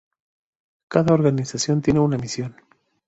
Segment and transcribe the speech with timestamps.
[0.87, 2.55] Cada organización tiene una misión.